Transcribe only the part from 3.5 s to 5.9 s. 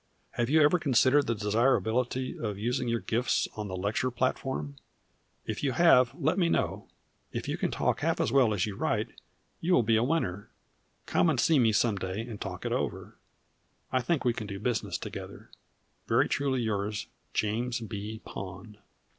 on the lecture platform? If you